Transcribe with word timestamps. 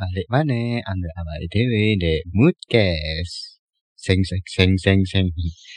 balik 0.00 0.26
mana 0.32 0.80
ambil 0.88 1.12
awake 1.20 1.52
dhewe 1.52 2.00
ndek 2.00 2.24
moodcast 2.32 3.60
sing 4.00 4.24
sing 4.24 4.40
sing 4.48 4.72
sing 4.80 5.04
sing 5.04 5.28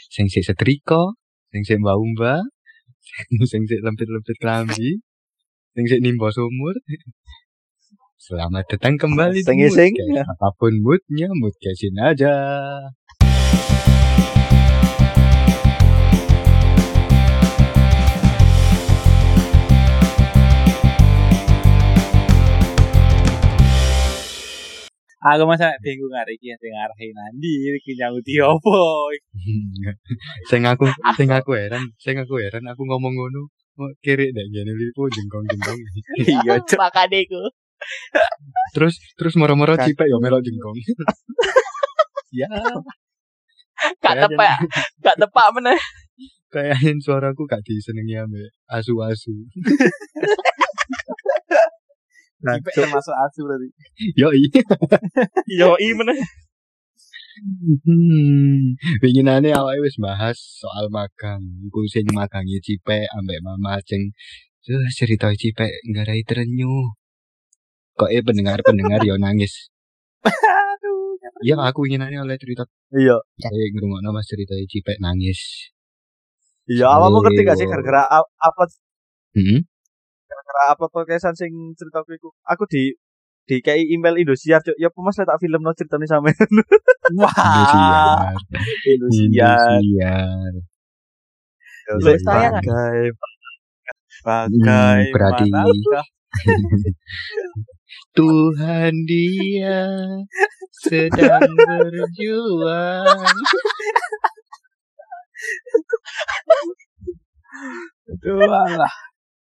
sing 0.07 0.27
sing 0.31 0.43
setrika 0.47 1.11
sing 1.51 1.67
sing 1.67 1.83
mbak 1.83 1.99
sing 3.51 3.67
sing 3.67 3.79
lempit-lempit 3.83 4.37
klambi 4.39 5.03
sing 5.75 5.85
sing 5.91 5.99
nimba 5.99 6.31
sumur 6.31 6.75
Selamat 8.23 8.63
datang 8.71 8.95
kembali 8.95 9.43
sing. 9.43 9.59
Moodcast. 9.59 10.31
Apa 10.31 10.55
pun 10.55 10.79
moodnya, 10.79 11.27
moodcastin 11.35 11.99
aja. 11.99 12.31
Aku 25.23 25.47
masa 25.47 25.71
bingung 25.79 26.11
hari 26.11 26.35
iki 26.35 26.51
sing 26.59 26.75
ngarahi 26.75 27.15
nandi 27.15 27.51
iki 27.79 27.95
nyauti 27.95 28.43
opo. 28.43 29.07
sing 30.51 30.67
aku 30.67 30.83
sing 31.15 31.31
aku 31.31 31.55
heran, 31.55 31.95
sing 31.95 32.19
aku 32.19 32.43
heran 32.43 32.67
aku 32.67 32.83
ngomong 32.83 33.15
ngono. 33.15 33.47
Oh, 33.73 33.89
kiri 34.05 34.29
dek 34.35 34.47
gini 34.53 34.69
lipo 34.75 35.07
jengkong 35.09 35.45
jengkong. 35.49 35.79
Iya, 36.21 36.59
Cuk. 36.69 36.77
Makane 36.77 37.23
iku. 37.25 37.41
terus 38.75 38.95
terus 39.19 39.35
moro-moro 39.35 39.75
Kas- 39.75 39.91
cipek 39.91 40.07
yo 40.07 40.19
melok 40.19 40.43
jengkong. 40.43 40.77
ya, 42.31 42.47
Gak 43.99 44.15
tepak, 44.23 44.55
gak 45.03 45.17
tepak 45.19 45.47
meneh. 45.57 45.79
kayaknya 46.53 46.95
suaraku 47.01 47.43
gak 47.49 47.65
disenengi 47.65 48.15
ame 48.19 48.53
asu-asu. 48.69 49.33
Cipek 52.43 52.73
termasuk 52.75 53.15
asu 53.15 53.39
berarti. 53.47 53.67
Yo 54.19 54.29
iya. 54.35 54.61
Yo 55.47 55.69
i 55.79 55.89
meneh. 55.95 56.19
Hmm, 57.83 58.77
winginane 59.01 59.49
awake 59.57 59.81
wis 59.81 59.97
bahas 59.97 60.37
soal 60.37 60.91
magang. 60.93 61.41
Iku 61.65 61.87
sing 61.89 62.05
magangi 62.13 62.61
Cipek 62.61 63.09
ambek 63.09 63.39
Mama 63.41 63.79
Ceng. 63.81 64.13
Tuh 64.61 64.79
cerita 64.93 65.31
Cipek 65.33 65.71
nggarai 65.89 66.21
terenyu. 66.23 66.93
Kok 67.97 68.09
eh 68.09 68.21
pendengar-pendengar 68.21 69.01
yo 69.03 69.17
nangis. 69.17 69.69
Aduh. 70.23 71.17
Ya 71.41 71.57
aku 71.59 71.83
winginane 71.87 72.15
oleh 72.21 72.37
cerita 72.37 72.63
Iya. 72.93 73.17
saya 73.39 73.65
ngrungokno 73.73 74.13
Mas 74.13 74.27
cerita 74.29 74.53
Cipek 74.55 75.01
nangis. 75.01 75.71
Iya, 76.63 76.87
awakmu 76.95 77.19
ngerti 77.19 77.43
gak 77.43 77.57
sih 77.59 77.67
gara-gara 77.67 78.07
up- 78.07 78.31
upload 78.39 78.71
Heeh. 79.35 79.59
Upload 80.69 80.91
podcastan 80.91 81.33
sing 81.33 81.51
ceritaku 81.73 82.15
iku. 82.15 82.29
Aku 82.45 82.65
di 82.69 82.93
di 83.43 83.59
kayak 83.59 83.83
email 83.89 84.15
Indosiar, 84.15 84.63
Cuk. 84.63 84.77
Ya 84.79 84.87
apa 84.87 84.99
Mas 84.99 85.19
tak 85.19 85.35
film 85.37 85.59
no 85.59 85.75
ceritanya 85.75 86.07
sampe 86.07 86.31
Wah. 87.19 88.31
Indosiar. 88.87 89.81
Indosiar. 89.83 90.53
Bagai 92.63 93.01
Bagai 94.23 95.03
Hmm, 95.03 95.11
berarti- 95.11 95.51
manakah? 95.51 96.05
Tuhan 98.17 98.93
dia 99.05 99.85
sedang 100.71 101.49
berjuang. 101.53 103.21
Aduh 108.09 108.39
alah. 108.41 108.93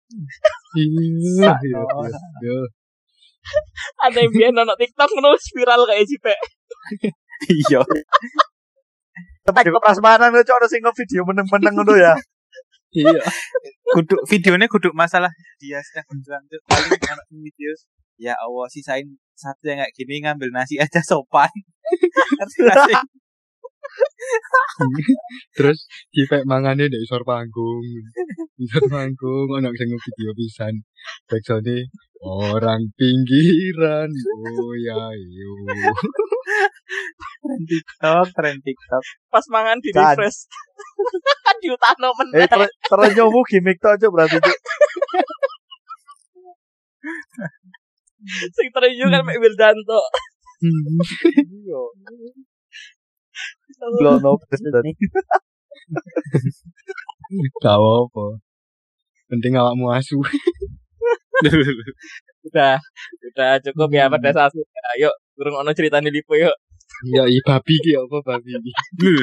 Iya, 0.10 1.52
iya, 1.54 1.80
iya. 2.42 2.58
Ada 4.06 4.18
yang 4.20 4.32
biyen 4.34 4.54
nonton 4.54 4.78
TikTok 4.78 5.10
ngono 5.14 5.38
viral 5.38 5.82
kayak 5.86 6.06
cipek. 6.10 6.40
Iya. 7.50 7.82
Tapi 9.46 9.60
di 9.66 9.72
prasmanan 9.74 10.36
Cuk, 10.46 10.58
ada 10.60 10.68
sing 10.70 10.82
video 10.84 11.22
meneng-meneng 11.26 11.74
ngono 11.78 11.94
ya. 11.98 12.14
Iya. 12.94 13.22
Kudu 13.94 14.22
videonya 14.30 14.66
kudu 14.70 14.94
masalah 14.94 15.30
dia 15.62 15.82
sedang 15.82 16.06
berjuang 16.10 16.44
tuh 16.50 16.62
paling 16.70 17.02
anak 17.10 17.26
video 17.30 17.74
ya 18.22 18.34
Allah 18.38 18.68
sisain 18.70 19.06
satu 19.34 19.66
yang 19.72 19.82
kayak 19.82 19.94
gini 19.96 20.22
ngambil 20.22 20.50
nasi 20.54 20.78
aja 20.78 21.02
sopan 21.02 21.50
sih? 22.54 22.66
Terus 25.56 25.80
Cipek 26.14 26.46
mangane 26.46 26.86
ndek 26.90 27.02
isor 27.02 27.26
panggung. 27.26 27.82
Isor 28.60 28.84
panggung 28.92 29.48
ono 29.56 29.72
sing 29.72 29.88
video 29.96 30.32
pisan. 30.36 30.74
Backsound 31.32 31.68
orang 32.20 32.92
pinggiran. 33.00 34.12
Oh 34.12 34.76
ya 34.76 35.00
yo. 35.16 35.52
tren 37.40 37.62
TikTok 37.64 38.28
tren 38.36 38.58
TikTok 38.60 39.04
Pas 39.32 39.46
mangan 39.48 39.80
di 39.80 39.96
Kan. 39.96 40.12
refresh. 40.12 40.52
Diutahno 41.64 42.12
Eh, 42.12 42.16
meneh. 42.20 42.48
ter- 42.48 42.76
terenyomu 42.88 43.40
gimmick 43.48 43.80
tok, 43.80 43.96
Cuk, 44.00 44.12
berarti. 44.16 44.40
Sing 48.56 48.68
terenyu 48.76 49.06
kan 49.08 49.24
mek 49.24 49.40
Wildanto. 49.40 50.00
Iya. 51.40 51.82
Blown 54.00 54.24
up. 54.28 54.40
Gak 57.64 57.76
apa. 57.80 58.26
Penting 59.30 59.54
awakmu 59.56 59.94
asu. 59.94 60.18
Udah, 62.50 62.76
udah 63.32 63.52
cukup 63.64 63.90
ya 63.96 64.08
pada 64.12 64.32
saat 64.36 64.52
Ayo, 64.98 65.12
kurang 65.36 65.64
ono 65.64 65.72
ceritanya 65.72 66.12
Lipo 66.12 66.36
yuk. 66.36 66.52
Ya 67.08 67.24
i 67.24 67.40
babi 67.46 67.80
ki 67.80 67.96
apa 67.96 68.18
babi 68.26 68.52
ki. 68.60 68.72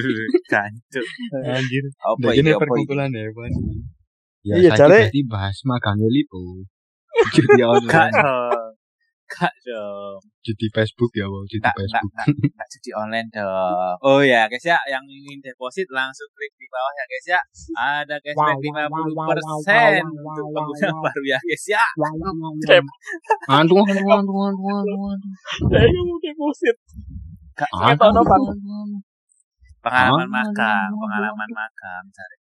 Jancuk. 0.52 1.06
Anjir. 1.44 1.84
Apa 2.00 2.16
Nah, 2.24 2.32
iki 2.32 2.40
ini 2.40 2.50
perkumpulan 2.56 3.10
hewan. 3.12 3.50
Ya, 4.46 4.54
Iya, 4.56 4.70
jare- 4.78 5.10
bahas 5.28 5.60
makannya 5.66 6.08
lipo. 6.08 6.40
Online, 7.76 8.14
dong. 8.14 8.55
Gak 9.26 9.50
dong. 9.66 10.22
judi 10.38 10.70
Facebook 10.70 11.10
ya, 11.18 11.26
wow, 11.26 11.42
Gak, 11.42 11.58
gak, 11.66 11.74
Facebook. 11.74 12.12
gak, 12.54 12.68
judi 12.78 12.90
online 12.94 13.26
dong. 13.34 13.98
Oh 13.98 14.22
ya 14.22 14.46
guys 14.46 14.62
ya, 14.62 14.78
yang 14.86 15.02
ingin 15.02 15.42
deposit 15.42 15.90
langsung 15.90 16.30
klik 16.38 16.54
di 16.54 16.70
bawah 16.70 16.92
ya 16.94 17.04
guys 17.10 17.26
ya. 17.34 17.40
Ada 17.74 18.16
cashback 18.22 18.62
50% 18.62 20.06
untuk 20.06 20.46
pengguna 20.54 20.90
baru 21.02 21.24
ya 21.26 21.38
guys 21.42 21.64
ya. 21.66 21.82
Antu, 23.50 23.82
antu, 23.82 24.06
antu, 24.14 24.34
antu, 24.46 24.64
antu. 24.70 25.28
Saya 25.74 26.00
mau 26.06 26.18
deposit. 26.22 26.76
Gak 27.58 27.70
tahu, 27.98 28.22
antu. 28.22 28.46
pengalaman 29.82 30.28
makan, 30.30 30.88
pengalaman 30.94 31.50
makan. 31.50 32.02
Cari. 32.14 32.36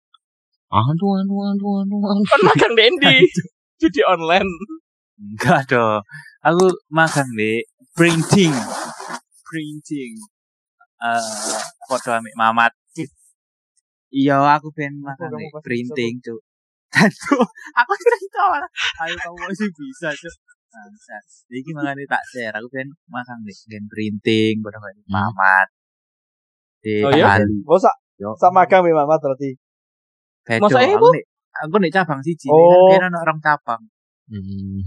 Antu, 0.67 1.07
antu, 1.15 1.35
antu, 1.47 1.67
antu, 1.79 1.97
antu. 2.11 2.23
Kan 2.27 2.41
makan 2.43 2.71
Dendi. 2.75 3.17
Judi 3.79 4.01
online. 4.03 4.51
Enggak 5.19 5.69
dong. 5.69 6.01
Aku 6.43 6.65
makan 6.89 7.27
di 7.37 7.61
printing. 7.93 8.53
Printing. 9.45 10.11
Eh, 11.03 11.59
foto 11.85 12.09
amik 12.15 12.33
mamat. 12.33 12.73
Iya, 14.13 14.37
aku 14.45 14.69
pengen 14.77 15.01
makan 15.01 15.25
kamu 15.25 15.49
di 15.49 15.65
printing, 15.65 16.13
Cuk. 16.21 16.37
Dan 16.93 17.09
tuh, 17.09 17.41
aku 17.73 17.91
cerita 17.97 18.45
malah. 18.45 18.69
Ayo 19.01 19.17
kamu 19.17 19.37
masih 19.49 19.69
bisa, 19.73 20.13
Cuk. 20.13 20.35
Bangsa. 20.69 21.17
Iki 21.49 21.73
makan 21.73 21.97
di 21.97 22.05
tak 22.05 22.21
share. 22.29 22.53
Aku 22.53 22.69
pengen 22.69 22.93
makan 23.09 23.41
di 23.41 23.53
gen 23.65 23.85
printing, 23.89 24.61
foto 24.61 24.77
Hmm. 24.77 24.93
mamat. 25.09 25.67
Di 26.85 27.01
Oh, 27.01 27.09
iya? 27.09 27.41
Bali. 27.41 27.57
Oh, 27.65 28.37
sama 28.37 28.69
kami 28.69 28.93
Mamat 28.93 29.17
berarti. 29.17 29.57
Bedo. 30.45 30.69
Masa 30.69 30.85
Aku 30.85 31.09
aku 31.53 31.75
nih 31.81 31.89
cabang 31.89 32.21
siji. 32.21 32.49
Oh. 32.53 32.93
Kan 32.93 33.13
orang 33.17 33.39
cabang. 33.41 33.81
Hmm. 34.31 34.79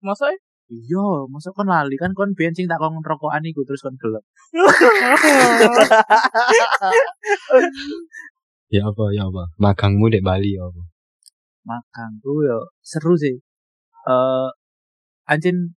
Masa 0.00 0.32
Iya, 0.72 1.28
masa 1.28 1.52
kon 1.52 1.68
lali 1.68 2.00
kan 2.00 2.16
kon 2.16 2.32
biyen 2.32 2.56
sing 2.56 2.64
tak 2.64 2.80
kon 2.80 2.96
rokokan 3.04 3.44
iku 3.44 3.60
terus 3.68 3.84
kon 3.84 3.92
gelem. 4.00 4.24
Ya 8.72 8.88
apa, 8.88 9.04
ya 9.12 9.28
apa. 9.28 9.52
Magangmu 9.60 10.08
dek 10.08 10.24
Bali 10.24 10.56
ya 10.56 10.64
apa. 10.64 10.80
Makan 11.68 12.24
tuh 12.24 12.40
ya 12.40 12.56
seru 12.80 13.20
sih. 13.20 13.36
Eh 14.08 14.48
anjing 15.28 15.76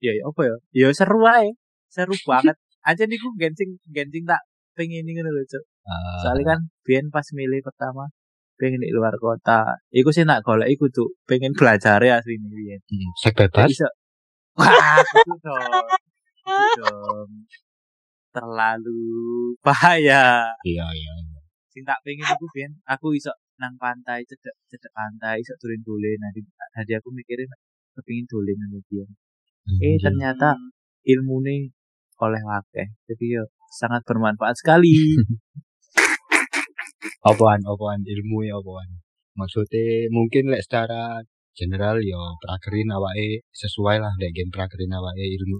ya 0.00 0.16
ya 0.16 0.24
apa 0.24 0.48
ya? 0.48 0.56
Ya 0.72 0.88
seru 0.96 1.20
ae. 1.28 1.52
Seru 1.92 2.16
banget. 2.28 2.56
Anjing 2.80 3.12
iku 3.12 3.28
gensing 3.36 3.76
gensing 3.92 4.24
tak 4.24 4.40
pengen 4.72 5.04
ini 5.04 5.20
ngono 5.20 5.36
lho, 5.36 5.44
Cuk. 5.44 5.60
Ah, 5.84 6.24
Soalnya 6.24 6.56
kan 6.56 6.60
biyen 6.80 7.12
pas 7.12 7.28
milih 7.36 7.60
pertama 7.60 8.08
pengen 8.60 8.84
di 8.84 8.92
luar 8.92 9.16
kota. 9.16 9.80
Iku 9.88 10.12
sih 10.12 10.28
nak 10.28 10.44
golek 10.44 10.68
iku 10.68 10.92
tuh 10.92 11.16
pengen 11.24 11.56
belajar 11.56 11.96
ya 11.98 12.20
asli 12.20 12.36
nih 12.36 12.50
biyen. 12.52 12.80
hmm, 12.84 13.10
sek 13.16 13.32
Gak 13.32 13.48
bebas. 13.48 13.68
iso. 13.72 13.88
Wah, 14.54 15.00
gitu 15.00 15.32
dong. 15.40 15.86
Dong. 16.76 17.30
Terlalu 18.30 19.02
bahaya. 19.58 20.52
Iya, 20.62 20.86
iya. 20.92 21.12
sing 21.70 21.86
tak 21.86 22.02
pengen 22.02 22.26
iku 22.26 22.46
biyen 22.50 22.72
aku 22.84 23.14
iso 23.14 23.30
nang 23.56 23.78
pantai 23.78 24.26
cedek 24.26 24.54
cedek 24.66 24.90
pantai 24.90 25.38
iso 25.38 25.54
turun 25.56 25.78
dolen 25.86 26.18
di- 26.34 26.42
tadi 26.74 26.98
aku 26.98 27.14
mikirin 27.14 27.46
kepengin 27.94 28.26
dolen 28.26 28.58
ngono 28.58 28.82
biyen 28.90 29.06
eh 29.78 29.94
Hmm. 29.94 30.02
ternyata 30.02 30.58
ilmu 31.06 31.36
nih 31.46 31.70
oleh 32.18 32.42
wakeh. 32.42 32.86
Jadi 33.06 33.24
yo 33.38 33.46
sangat 33.70 34.02
bermanfaat 34.02 34.58
sekali. 34.58 34.90
Apaan, 37.30 37.60
apaan 37.72 38.00
ilmu 38.14 38.38
ya 38.48 38.54
apaan. 38.60 38.88
Maksudnya 39.40 39.84
mungkin 40.16 40.44
lek 40.52 40.62
secara 40.66 41.24
general 41.58 41.96
yo 42.04 42.20
prakerin 42.42 42.92
awake 42.96 43.44
sesuai 43.60 43.96
lah 44.04 44.12
lek 44.20 44.32
game 44.36 44.52
prakerin 44.52 44.92
awake 44.98 45.24
ilmu. 45.36 45.58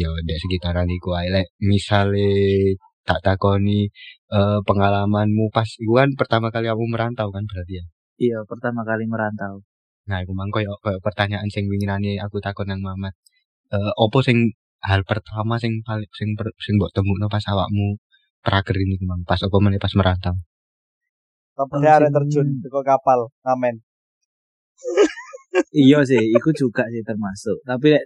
Yo 0.00 0.10
dek 0.26 0.38
sekitaran 0.42 0.88
iku 0.96 1.10
ae 1.20 1.28
lek 1.34 1.46
misale 1.70 2.28
tak 3.08 3.20
takoni 3.26 3.80
eh, 4.36 4.58
pengalamanmu 4.68 5.44
pas 5.56 5.68
iku 5.82 5.92
kan 6.00 6.10
pertama 6.20 6.48
kali 6.54 6.66
kamu 6.70 6.84
merantau 6.94 7.28
kan 7.34 7.44
berarti 7.50 7.74
ya. 7.80 7.84
iya, 8.24 8.38
pertama 8.50 8.80
kali 8.84 9.04
merantau. 9.12 9.54
Nah, 10.08 10.18
iku 10.24 10.32
mang 10.38 10.50
koyo 10.54 10.72
pertanyaan 11.06 11.48
sing 11.54 11.64
winginane 11.72 12.12
aku 12.24 12.36
takon 12.44 12.66
nang 12.68 12.80
Mamat. 12.86 13.14
Eh 13.74 13.92
opo 14.04 14.18
sing 14.28 14.38
hal 14.88 15.00
pertama 15.10 15.54
sing 15.62 15.72
paling 15.86 16.08
sing 16.18 16.28
per- 16.38 16.56
sing 16.64 16.74
mbok 16.78 16.90
temukno 16.96 17.26
pas 17.34 17.44
awakmu 17.52 17.88
prakerin 18.44 18.96
iku 18.96 19.04
mang 19.04 19.22
pas 19.28 19.40
apa 19.40 19.56
meneh 19.60 19.80
pas 19.80 19.92
merantau. 19.96 20.36
Kapan 21.56 21.80
arek 21.84 22.10
terjun 22.16 22.48
teko 22.64 22.80
kapal 22.80 23.28
ngamen. 23.44 23.84
iya 25.76 26.00
sih, 26.08 26.22
iku 26.32 26.50
juga 26.56 26.88
sih 26.88 27.04
termasuk. 27.04 27.60
Tapi 27.68 27.86
lek 27.94 28.04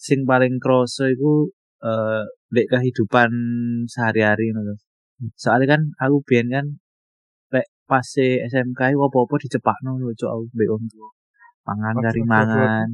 sing 0.00 0.24
paling 0.24 0.56
kroso 0.62 1.04
iku 1.08 1.52
eh 1.84 2.24
lek 2.54 2.66
kehidupan 2.72 3.30
sehari-hari 3.84 4.52
ngono. 4.56 4.74
Soalnya 5.36 5.76
kan 5.76 5.82
aku 6.00 6.16
biyen 6.24 6.48
kan 6.48 6.66
lek 7.52 7.68
pas 7.84 8.08
e 8.16 8.40
SMK 8.48 8.96
iku 8.96 9.12
apa-apa 9.12 9.34
dicepakno 9.44 10.00
lho 10.00 10.16
cok 10.16 10.30
aku 10.32 10.42
mbek 10.56 10.68
wong 10.72 10.84
tuwa. 10.88 11.10
Mangan 11.66 11.94
kari 11.98 12.22
waduh, 12.22 12.30
mangan, 12.30 12.88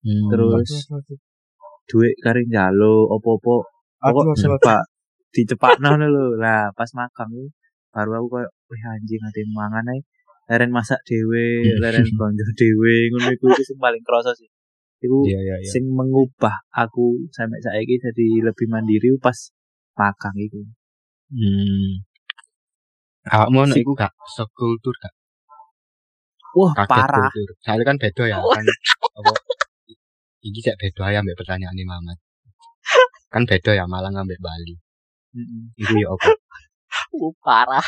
Hmm. 0.00 0.32
terus 0.32 0.88
duit 1.84 2.16
kari 2.24 2.48
pokok 2.48 3.62
aduh, 4.00 4.32
aduh. 4.32 4.32
serba 4.32 4.80
dicepakno 5.34 5.86
ngono 5.94 6.06
lho. 6.14 6.24
Lah 6.42 6.70
pas 6.74 6.90
magang 6.98 7.30
iku 7.34 7.46
baru 7.90 8.10
aku 8.22 8.26
koyo 8.38 8.48
wih 8.70 8.82
anjing 8.86 9.22
ate 9.26 9.40
mangan 9.50 9.86
ae. 9.92 10.00
Leren 10.50 10.70
masak 10.74 10.98
dhewe, 11.06 11.62
leren 11.78 12.06
blonjo 12.18 12.46
dhewe, 12.58 12.94
ngono 13.14 13.28
iku 13.34 13.46
iku 13.54 13.62
sing 13.62 13.78
paling 13.78 14.02
kroso 14.02 14.34
sih. 14.34 14.50
Iku 15.00 15.24
Iya 15.24 15.38
iya 15.40 15.56
iya. 15.62 15.70
sing 15.70 15.88
mengubah 15.88 16.60
aku 16.74 17.24
sampai 17.32 17.62
saiki 17.64 17.96
jadi 17.96 18.26
lebih 18.50 18.66
mandiri 18.68 19.14
pas 19.22 19.38
magang 19.96 20.36
itu. 20.36 20.60
Hmm. 21.30 22.02
Awakmu 23.30 23.70
Si- 23.70 23.80
iku 23.80 23.94
gak 23.94 24.10
sekultur 24.26 24.92
gak? 24.98 25.14
Wah, 26.50 26.74
Kaget 26.74 26.90
parah. 26.90 27.30
kultur. 27.30 27.48
Soalnya 27.62 27.84
kan 27.86 27.96
beda 28.02 28.24
ya 28.26 28.38
kan 28.42 28.66
apa 29.14 29.32
iki 30.42 30.58
sik 30.64 30.74
beda 30.82 31.14
ya 31.14 31.22
ambek 31.22 31.38
pertanyaan 31.38 31.76
ini 31.78 31.86
Mamat. 31.86 32.18
Kan 33.32 33.46
beda 33.46 33.70
ya 33.76 33.84
Malang 33.86 34.18
ambek 34.18 34.40
Bali. 34.42 34.74
Iku 35.78 35.94
ya 36.02 36.08
apa? 36.10 36.28
Uh, 37.14 37.30
parah. 37.42 37.86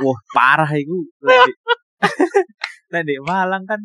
Wah, 0.00 0.18
parah 0.32 0.70
iku. 0.72 1.04
Lek 2.92 3.02
di- 3.04 3.20
Malang 3.20 3.68
kan 3.68 3.80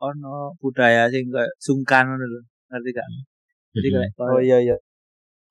ono 0.00 0.56
budaya 0.58 1.12
sing 1.12 1.28
kayak 1.28 1.52
sungkan 1.60 2.08
ngono 2.08 2.24
lho. 2.24 2.40
Ngerti 2.72 2.90
gak? 2.96 3.06
Jadi 3.76 3.88
kayak 3.92 4.10
Oh 4.18 4.40
iya 4.40 4.58
iya. 4.64 4.76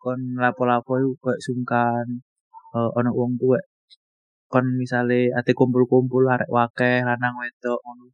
kon 0.02 0.18
lapo-lapo 0.42 0.98
iku 0.98 1.14
kayak 1.22 1.42
sungkan. 1.46 2.06
Eh, 2.74 2.90
ono 2.98 3.10
wong 3.14 3.38
tuwa 3.38 3.60
kon 4.52 4.66
misale 4.76 5.30
ate 5.38 5.54
kumpul-kumpul 5.54 6.26
arek 6.28 6.50
wakeh 6.50 7.06
lanang 7.06 7.38
wedok 7.38 7.80
ngono. 7.86 8.06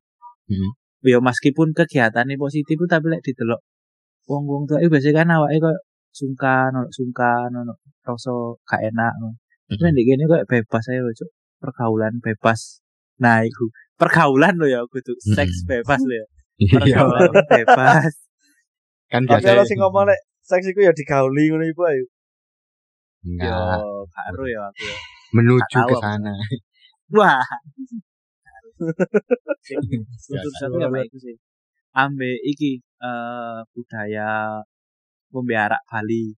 Mhm. 0.51 0.69
Ya 1.07 1.19
meskipun 1.23 1.71
kegiatannya 1.71 2.35
positif 2.35 2.75
tapi 2.91 3.07
lek 3.15 3.23
didelok 3.23 3.63
wong-wong 4.27 4.67
tuwa 4.67 4.83
iku 4.83 4.91
biasanya 4.91 5.23
kan 5.23 5.29
awake 5.39 5.57
koyo 5.63 5.79
sungkan, 6.19 6.69
ono 6.73 6.89
sungkan, 6.97 7.49
ono 7.53 7.73
rasa 8.07 8.33
gak 8.69 8.81
enak. 8.89 9.13
ngono. 9.19 9.35
Tapi 9.67 9.83
Mhm. 9.83 9.93
nek 9.95 10.03
kene 10.07 10.23
koyo 10.31 10.43
bebas 10.47 10.85
ae 10.89 10.99
lho, 11.03 11.11
Cuk. 11.19 11.29
Pergaulan 11.61 12.13
bebas. 12.23 12.61
Nah, 13.23 13.43
iku 13.43 13.65
pergaulan 13.99 14.55
lho 14.61 14.67
ya, 14.71 14.79
kudu 14.87 15.13
seks 15.35 15.55
Mhm. 15.63 15.67
bebas 15.69 16.01
lho 16.09 16.15
ya. 16.21 16.27
Iya. 16.57 16.73
Pergaulan 16.79 17.31
bebas. 17.53 18.13
Kan 19.11 19.21
biasa 19.27 19.43
kalau 19.45 19.63
sing 19.67 19.77
ngomong 19.79 20.05
lek 20.09 20.19
seks 20.43 20.65
iku 20.71 20.79
ya 20.87 20.91
digauli 20.95 21.43
ngono 21.51 21.65
iku 21.67 21.81
ayo. 21.85 22.05
Yo, 23.27 23.51
enggak 23.51 24.07
karo 24.15 24.43
ya 24.47 24.61
aku. 24.71 24.83
ya. 24.87 24.95
menuju 25.35 25.77
ke 25.83 25.83
aku. 25.83 25.95
sana. 25.99 26.31
Wah. 27.17 27.43
Untuk 30.31 30.53
satu 30.59 30.77
ya 30.79 30.87
sih. 31.17 31.35
Ambe 31.91 32.29
iki 32.45 32.79
eh 33.03 33.59
budaya 33.73 34.61
membiarak 35.33 35.81
Bali. 35.89 36.33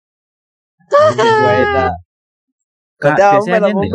Kak, 2.98 3.18
biasanya 3.18 3.69
nih. 3.74 3.92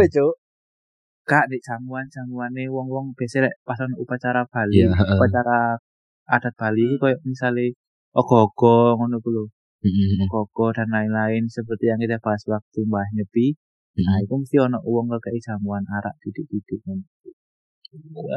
Kak 1.23 1.47
di 1.51 1.59
jamuan-jamuane 1.63 2.67
wong-wong 2.67 3.15
biasa 3.15 3.47
lek 3.47 3.55
pas 3.63 3.79
ono 3.79 3.95
upacara 3.99 4.43
Bali, 4.51 4.83
Iya, 4.83 4.91
heeh. 4.91 5.15
upacara 5.19 5.79
adat 6.27 6.55
Bali 6.59 6.99
koyo 6.99 7.15
misale 7.27 7.79
ogo-ogo 8.15 8.99
ngono 8.99 9.19
ku 9.23 9.31
lho. 9.31 9.45
Mm-mm. 9.83 10.31
Ogo 10.31 10.71
dan 10.71 10.95
lain-lain 10.95 11.51
seperti 11.51 11.91
yang 11.91 11.99
kita 11.99 12.23
bahas 12.23 12.47
waktu 12.47 12.87
Mbah 12.87 13.03
Nyepi. 13.19 13.59
Nah, 13.99 14.15
Mm-mm. 14.19 14.23
itu 14.23 14.35
mesti 14.39 14.57
ono 14.63 14.79
uang 14.79 15.11
kakek 15.11 15.43
jamuan 15.43 15.83
arak 15.91 16.15
titik-titik 16.23 16.79
ngono. 16.87 17.03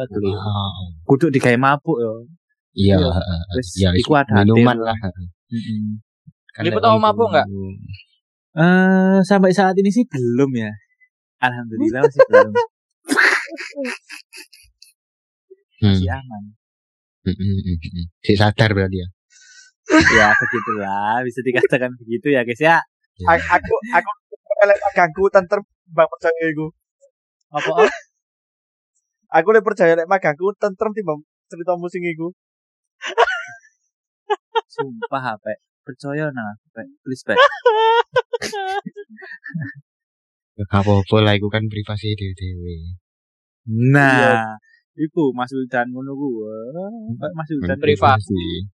Aduh, 0.02 0.36
kudu 1.06 1.30
digawe 1.30 1.58
mabuk 1.58 1.98
yo. 2.02 2.14
Iya, 2.76 2.98
Iya. 2.98 3.88
ya 3.88 3.90
iku 3.96 4.12
ada 4.20 4.42
minuman 4.44 4.78
lah. 4.82 4.98
heeh. 4.98 5.26
Kan 6.56 6.62
Liput 6.66 6.82
lek 6.82 6.88
sama 6.90 7.04
mabuk 7.12 7.28
nggak? 7.34 7.48
Eh, 8.56 9.18
sampai 9.28 9.52
saat 9.52 9.76
ini 9.76 9.92
sih 9.92 10.06
belum 10.08 10.52
ya. 10.56 10.72
Alhamdulillah 11.44 12.02
masih 12.08 12.22
belum. 12.30 12.52
Hmm. 15.76 15.92
Masih 15.92 16.10
aman. 16.10 16.44
Mm-mm, 17.28 17.58
mm-mm. 17.68 18.04
Si 18.24 18.34
sadar 18.40 18.72
berarti 18.72 19.04
ya. 19.04 19.08
Ya 20.16 20.28
begitulah, 20.34 21.22
bisa 21.28 21.40
dikatakan 21.44 21.92
begitu 22.00 22.32
ya 22.34 22.42
guys 22.48 22.62
ya. 22.64 22.80
A- 23.28 23.48
Aku 23.60 23.76
aku 23.92 24.10
lek 24.66 24.80
magangku 24.82 25.24
tentrem 25.30 25.64
bang 25.92 26.08
percaya 26.10 26.44
iku. 26.50 26.68
Apa? 27.52 27.86
Aku 29.38 29.48
lek 29.54 29.66
percaya 29.68 29.94
lek 30.00 30.08
magangku 30.10 30.56
tentrem 30.58 30.92
timbang 30.96 31.20
cerita 31.52 31.76
musing 31.78 32.02
iku. 32.08 32.32
Sumpah 34.74 35.24
apa? 35.38 35.52
Percaya 35.86 36.34
nang 36.34 36.50
aku. 36.50 36.82
Please. 37.06 37.24
Ya, 37.30 37.38
Gak 40.56 40.72
apa-apa 40.72 41.18
lah, 41.20 41.34
itu 41.36 41.52
kan 41.52 41.68
privasi 41.68 42.16
dewe-dewe. 42.16 42.96
Nah, 43.92 44.56
iku 44.96 45.36
Mas 45.36 45.52
Wildan 45.52 45.92
ngono 45.92 46.16
ku. 46.16 46.48
Wah, 46.48 47.32
Mas 47.36 47.52
Wildan 47.52 47.76
Kan 47.76 47.84
privasi. 47.84 48.72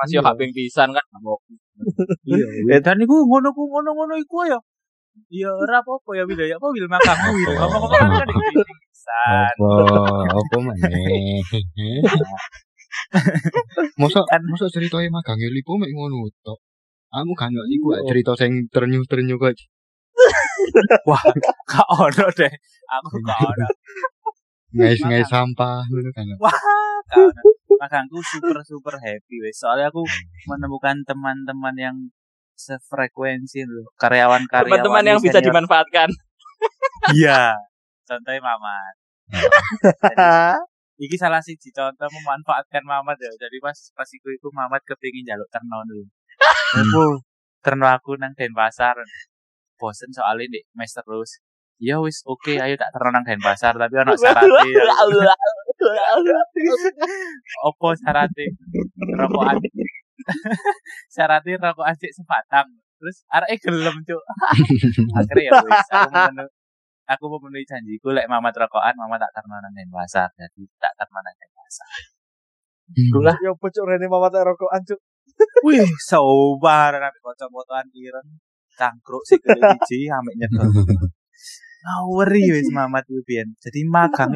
Masih 0.00 0.16
yo 0.16 0.24
hak 0.24 0.40
ping 0.40 0.50
pisan 0.56 0.96
kan. 0.96 1.04
Iya, 2.24 2.46
Wildan 2.66 3.04
iku 3.04 3.28
ngono 3.28 3.52
ku 3.52 3.68
ngono-ngono 3.68 4.16
iku 4.16 4.48
ya. 4.48 4.58
Ya 5.28 5.52
ora 5.52 5.84
apa-apa 5.84 6.16
ya 6.16 6.24
Wil 6.24 6.40
ya. 6.40 6.56
Apa 6.56 6.66
Wil 6.72 6.88
makamu 6.88 7.28
Wil. 7.36 7.52
Ngomong-ngomong 7.52 7.92
kan 7.92 8.24
kan 8.24 8.28
pisan. 8.88 9.54
Apa? 9.60 10.34
Apa 10.34 10.56
maneh? 10.64 11.44
Mosok 14.00 14.24
Kan- 14.26 14.46
mosok 14.46 14.68
ceritanya 14.72 15.08
magange 15.10 15.46
lipo 15.50 15.78
mek 15.78 15.90
ngono 15.90 16.26
tok. 16.42 16.58
Aku 17.10 17.34
gak 17.34 17.50
ngerti 17.50 17.74
iku 17.74 17.86
ah, 17.90 18.02
cerita 18.06 18.32
sing 18.38 18.70
ternyuh-ternyuh 18.70 19.34
kok. 19.34 19.58
Wah, 21.10 21.22
gak 21.66 21.88
ono 21.90 22.26
deh. 22.30 22.52
Aku 22.86 23.18
gak 23.26 23.38
ono. 23.50 23.66
Ngais-ngais 24.78 25.26
sampah 25.26 25.82
ngono 25.90 26.10
kan. 26.14 26.26
Wah, 26.38 26.54
gak 27.10 27.18
ono. 27.18 27.42
Makangku 27.82 28.22
super 28.22 28.62
super 28.62 28.94
happy 29.02 29.42
wes. 29.42 29.58
Soalnya 29.58 29.90
aku 29.90 30.06
menemukan 30.46 31.02
teman-teman 31.02 31.74
yang 31.74 31.96
sefrekuensi 32.54 33.66
loh. 33.66 33.90
Karyawan-karyawan. 33.98 34.70
Teman-teman 34.70 35.04
yang 35.10 35.18
bisa 35.18 35.42
dimanfaatkan. 35.42 36.08
Iya. 37.10 37.56
Contohnya 38.06 38.38
Mamat. 38.42 38.94
Iki 41.00 41.16
salah 41.16 41.40
siji 41.40 41.72
contoh 41.72 42.08
memanfaatkan 42.12 42.84
Mamat 42.84 43.16
ya. 43.16 43.32
Jadi 43.40 43.56
pas 43.64 43.72
pas 43.96 44.04
iku 44.04 44.28
iku 44.36 44.52
Mamat 44.52 44.84
kepingin 44.84 45.24
jaluk 45.24 45.48
terno 45.48 45.80
dulu. 45.88 46.04
Aku 46.76 47.24
terno 47.64 47.88
aku 47.88 48.20
nang 48.20 48.36
Denpasar. 48.36 49.00
Bosen 49.80 50.12
soalnya 50.12 50.44
di 50.52 50.60
mes 50.76 50.92
terus. 50.92 51.40
Ya 51.80 51.96
wis 52.04 52.20
oke 52.28 52.60
ayo 52.60 52.76
tak 52.76 52.92
terno 52.92 53.16
nang 53.16 53.24
Denpasar 53.24 53.80
tapi 53.80 53.96
ono 53.96 54.12
syaratnya. 54.20 54.92
Opo 57.64 57.96
syaratnya? 57.96 58.44
Rokok 59.24 59.44
adik. 59.56 59.72
syaratnya 61.16 61.56
rokok 61.64 61.86
adik 61.88 62.12
sebatang. 62.12 62.68
Terus 63.00 63.24
arek 63.32 63.56
gelem 63.64 63.96
cuk. 64.04 64.22
Akhirnya 65.16 65.48
ya 65.48 65.52
wis 65.64 65.80
aku 65.96 66.44
aku 67.10 67.24
memenuhi 67.26 67.66
janjiku 67.66 68.14
lek 68.14 68.30
Mamat 68.30 68.54
rokokan 68.54 68.94
Mama 68.94 69.18
tak 69.18 69.34
terno 69.34 69.58
nang 69.58 69.74
Denpasar. 69.74 70.30
Jadi 70.38 70.62
tak 70.78 70.94
terno 70.94 71.18
nang 71.18 71.34
Denpasar. 71.34 71.88
Hmm. 72.90 73.10
Itulah 73.10 73.36
Ya 73.42 73.50
pocok 73.54 73.84
rene 73.86 74.06
mama 74.06 74.30
tak 74.30 74.46
rokokan, 74.46 74.82
Cuk. 74.86 75.00
Wih, 75.66 75.88
sobar 76.02 76.94
nek 76.98 77.14
kanca-kancan 77.22 77.86
ireng 77.94 78.28
cangkruk 78.80 79.22
sik 79.28 79.40
kene 79.44 79.76
siji 79.84 80.08
ambek 80.16 80.34
nyedot. 80.40 80.70
Ngaweri 81.80 82.44
wis 82.56 82.68
Mamat 82.72 83.04
kuwi 83.08 83.22
biyen. 83.24 83.48
Jadi 83.60 83.84
magang. 83.88 84.32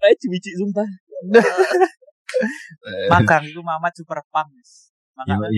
Kayak 0.00 0.16
cici 0.20 0.50
sumpah. 0.60 0.88
magang 3.12 3.44
iku 3.48 3.60
Mamat 3.64 3.92
super 3.96 4.20
pang 4.28 4.48
wis. 4.56 4.92
Magang. 5.16 5.48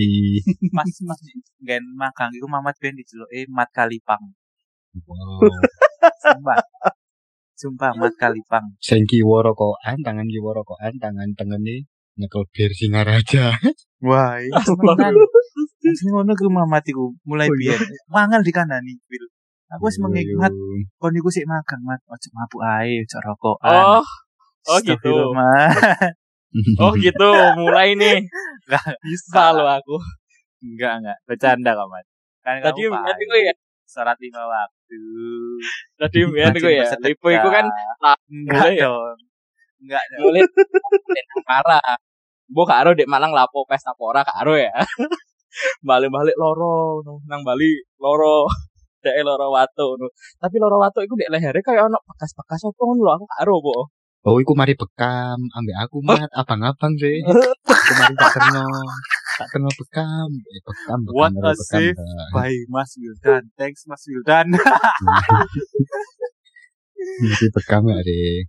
Mas 0.71 0.93
Mas 1.03 1.19
gen 1.63 1.83
magang 1.95 2.31
iku 2.31 2.47
Mamat 2.47 2.75
ben 2.79 2.95
dijeluki 2.95 3.47
Mat 3.51 3.71
Kalipang. 3.75 4.23
Wow. 5.05 5.45
Sumpah. 6.23 6.57
Sumpah 7.57 7.91
Mat 7.97 8.13
Kalipang. 8.21 8.65
Sing 8.77 9.05
kiwa 9.09 9.41
rokokan, 9.41 9.97
tangan 10.05 10.29
kiwa 10.29 10.53
rokokan, 10.53 10.93
tangan 11.01 11.33
tengene 11.33 11.89
nyekel 12.17 12.45
bir 12.53 12.71
Singaraja. 12.73 13.53
Wah, 14.07 14.37
iya 14.37 14.61
temenan. 14.61 15.13
Sing 15.81 16.09
ngono 16.13 16.37
ku 16.37 16.49
Mamat 16.49 16.85
iku 16.85 17.17
mulai 17.25 17.49
biyen. 17.49 17.81
Mangan 18.13 18.45
dikandani 18.45 18.97
Bil. 19.09 19.25
Aku 19.73 19.89
wis 19.89 19.99
mengingat 19.99 20.53
kon 21.01 21.11
sik 21.27 21.43
magang 21.43 21.81
Mat, 21.83 21.99
ojo 22.07 22.27
mabuk 22.31 22.61
ae, 22.63 23.03
ojo 23.03 23.17
rokokan. 23.25 23.83
Oh, 23.99 24.05
oh 24.69 24.79
gitu. 24.85 25.33
Oh 26.79 26.93
gitu, 26.97 27.29
mulai 27.59 27.93
nih. 27.93 28.23
Enggak, 28.67 28.95
Bisa 29.03 29.53
lo 29.55 29.63
aku. 29.67 29.95
enggak, 30.63 30.93
enggak. 31.03 31.17
Bercanda 31.27 31.71
kok, 31.75 31.87
Mat. 31.87 32.05
Kan 32.43 32.63
Tadi 32.63 32.81
kamu 32.87 32.95
biar 33.03 33.15
paham. 33.15 33.27
gue 33.27 33.39
ya. 33.43 33.53
Sholat 33.87 34.17
lima 34.19 34.41
waktu. 34.43 34.76
Tadi 35.97 36.17
biar 36.31 36.51
Rajin 36.53 36.61
gue 36.63 36.71
ya. 36.73 36.83
bersedekah. 36.85 37.09
Lipo 37.11 37.27
itu 37.33 37.47
kan 37.51 37.65
enggak 38.31 38.55
mulai 38.63 38.75
ya. 38.79 38.89
Enggak 39.83 40.03
dong. 40.13 40.21
mulai 40.23 40.43
parah. 41.43 41.81
Mbok 42.47 42.67
karo 42.67 42.89
dek 42.95 43.11
Malang 43.11 43.35
lapo 43.35 43.67
pesta 43.67 43.91
pora 43.91 44.23
karo 44.23 44.55
ya. 44.55 44.71
Balik-balik 45.87 46.37
loro 46.39 47.01
nang 47.27 47.41
Bali 47.43 47.71
loro. 47.99 48.47
Dek 49.03 49.13
loro 49.21 49.53
watu 49.53 49.93
no. 49.99 50.09
Tapi 50.41 50.55
loro 50.57 50.81
watu 50.81 51.05
iku 51.05 51.13
dek 51.13 51.29
lehere 51.29 51.61
kayak 51.61 51.85
ono 51.85 52.01
bekas-bekas 52.07 52.65
opo 52.65 52.81
ngono 52.89 53.01
lho 53.05 53.11
aku 53.21 53.25
karo 53.29 53.55
po. 53.61 53.77
Oh, 54.27 54.41
iku 54.43 54.57
mari 54.57 54.75
bekam 54.75 55.39
ambek 55.55 55.77
aku 55.87 56.03
mat 56.03 56.27
abang-abang 56.35 56.91
sih. 56.99 57.23
Aku 57.71 57.91
mari 57.95 58.13
tak 58.19 58.31
terno. 58.35 58.67
Tak 59.37 59.47
terno 59.53 59.69
bekam, 59.69 60.29
eh, 60.33 60.61
bekam 60.65 60.99
What 61.13 61.33
a 61.45 61.53
save. 61.53 61.93
Bye 62.33 62.65
Mas 62.67 62.91
Wildan. 62.97 63.43
Thanks 63.53 63.85
Mas 63.85 64.01
Wildan. 64.09 64.49
Iki 67.25 67.45
bekam 67.53 67.81
ya 67.87 67.99
deh. 68.01 68.41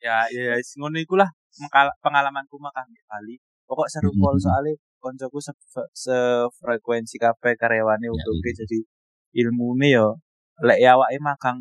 ya 0.00 0.16
ya 0.32 0.56
ya, 0.56 0.62
ngono 0.80 0.96
iku 0.96 1.12
lah 1.20 1.28
mengkal- 1.60 1.92
pengalamanku 2.00 2.56
makan 2.56 2.88
di 2.88 3.02
Bali. 3.04 3.36
Pokok 3.68 3.86
seru 3.92 4.10
pol 4.16 4.32
Mhm. 4.38 4.42
soalnya 4.42 4.72
koncoku 5.02 5.38
se 5.44 5.52
sefrekuensi 5.92 7.16
kabeh 7.20 7.52
karyawane 7.60 8.08
Ya, 8.08 8.12
untuk 8.14 8.34
iya. 8.40 8.52
jadi 8.64 8.78
ilmune 9.36 9.88
yo 9.92 10.06
lek 10.60 10.78
ya 10.80 10.96
awake 10.96 11.20
magang 11.20 11.58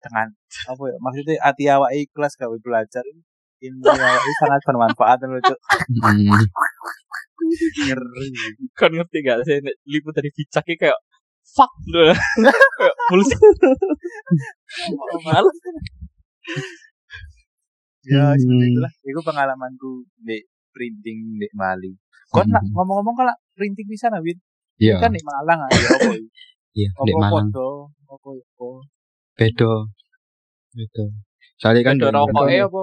dengan 0.00 0.28
apa 0.66 0.82
ya 0.90 0.96
maksudnya 0.98 1.34
hati 1.42 1.64
awake 1.68 2.08
ikhlas 2.08 2.34
gawe 2.34 2.56
belajar 2.58 3.04
ilmu 3.60 3.84
awake 3.86 4.32
sangat 4.40 4.60
bermanfaat 4.64 5.18
loh 5.24 5.40
cuk 5.40 5.58
Hmm. 6.02 6.30
Ngeri 7.84 8.28
Kan 8.74 8.90
ngerti 8.94 9.18
gak 9.22 9.42
sih 9.44 9.58
lipo 9.84 10.10
tadi 10.10 10.28
bicak 10.30 10.64
iki 10.64 10.76
kayak 10.80 10.98
fuck 11.44 11.70
lho. 11.92 12.08
Kayak 12.78 12.96
bullshit. 13.12 13.40
Malah 15.22 15.52
ya 18.04 18.32
Hmm. 18.32 18.36
seperti 18.36 18.64
itulah 18.68 18.92
itu 19.00 19.20
pengalamanku 19.24 19.90
di 20.20 20.36
printing 20.70 21.40
di 21.40 21.48
Bali 21.56 21.92
kon 22.28 22.44
nak 22.50 22.60
Hmm. 22.60 22.72
ngomong-ngomong 22.76 23.16
kalau 23.16 23.34
printing 23.56 23.88
di 23.88 23.96
sana 23.96 24.20
Win 24.20 24.36
Iya, 24.76 24.98
kan 24.98 25.14
di 25.14 25.22
Malang 25.22 25.70
aja 25.70 25.86
apa 25.86 26.10
ya? 26.10 26.18
iya, 26.74 26.88
apa 26.92 27.06
di 27.06 27.12
Malang 27.14 27.48
podo 27.48 27.70
apa 28.10 28.28
apa 28.34 28.68
beda. 29.38 29.72
Beda. 30.74 31.04
Soalnya 31.56 31.82
kan 31.86 31.94
Beda 31.96 32.10
di- 32.10 32.14
rokoknya 32.18 32.58
apa? 32.66 32.82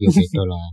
Ya 0.00 0.08
beda 0.08 0.42
lah. 0.48 0.66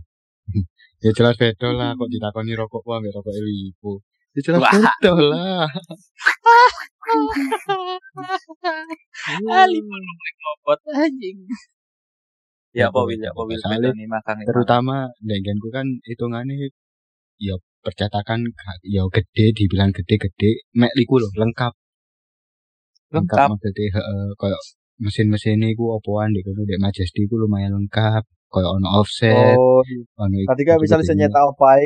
ya 1.04 1.10
jelas 1.14 1.34
beda 1.38 1.68
lah 1.74 1.94
kok 1.94 2.08
ditakoni 2.10 2.52
rokok 2.58 2.80
ku 2.84 2.90
ambek 2.96 3.12
rokok 3.14 3.34
Lipo. 3.38 4.02
Ya 4.36 4.40
jelas 4.44 4.60
beda 4.64 5.12
lah. 5.14 5.66
Ah, 9.48 9.66
lipo 9.66 9.94
ngobot 9.96 10.80
anjing. 10.92 11.38
ya 12.76 12.92
apa 12.92 13.00
Wil 13.08 13.20
ya 13.24 13.32
apa. 13.32 13.42
Wil 13.48 13.60
terutama 14.44 15.08
dengenku 15.24 15.68
kan 15.72 15.86
hitungannya 16.04 16.68
ya 17.40 17.54
percetakan 17.82 18.44
ya 18.84 19.02
gede 19.08 19.54
dibilang 19.54 19.90
gede-gede 19.94 20.66
mek 20.76 20.92
liku 20.98 21.22
loh 21.22 21.30
lengkap 21.32 21.72
lengkap 23.14 23.48
maksudnya 23.48 24.02
kayak 24.36 24.60
mesin-mesin 24.98 25.62
iku 25.62 25.96
opoan 25.96 26.34
di 26.34 26.42
kono 26.42 26.66
dek 26.66 26.82
Majesty 26.82 27.24
iku 27.24 27.38
lumayan 27.38 27.72
lengkap 27.78 28.26
kayak 28.48 28.70
ono 28.80 28.88
offset 29.00 29.56
Oh, 29.56 29.80
ono 30.20 30.36
iku 30.40 30.48
berarti 30.48 30.62
kan 30.64 30.76
bisa 30.80 30.94
bisa 31.00 31.12
nyetak 31.12 31.42
apa. 31.42 31.84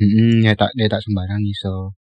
Heeh, 0.00 0.40
nyetak 0.44 0.70
nyetak 0.78 1.00
sembarang 1.04 1.42
iso. 1.44 1.92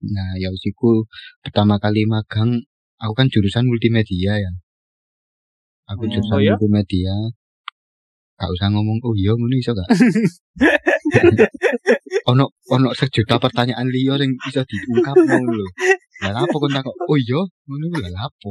Nah, 0.00 0.32
ya 0.40 0.48
usiku 0.48 1.04
pertama 1.44 1.76
kali 1.76 2.08
magang, 2.08 2.64
aku 2.96 3.12
kan 3.12 3.28
jurusan 3.28 3.68
multimedia 3.68 4.40
ya. 4.40 4.52
Aku 5.92 6.08
Hmm, 6.08 6.12
jurusan 6.16 6.32
oh 6.32 6.40
ya? 6.40 6.56
multimedia. 6.56 7.12
Gak 8.40 8.48
usah 8.56 8.72
ngomong, 8.72 9.04
oh 9.04 9.12
iya 9.12 9.36
ngono 9.36 9.52
iso 9.52 9.76
gak? 9.76 9.84
ono 12.30 12.48
ono 12.72 12.88
sejuta 12.96 13.36
pertanyaan 13.36 13.92
liya 13.92 14.16
sing 14.16 14.32
iso 14.48 14.64
diungkap 14.64 15.20
ngono 15.20 15.60
lho. 15.60 15.66
Lah 16.24 16.40
apa 16.40 16.56
kon 16.56 16.72
takok, 16.72 16.96
oh 17.04 17.16
iya 17.20 17.40
ngono 17.68 17.84
iku 17.92 17.98
lah 18.00 18.24
apa? 18.24 18.48